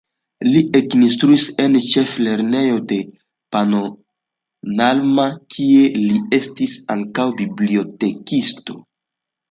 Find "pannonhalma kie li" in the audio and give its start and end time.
3.57-6.19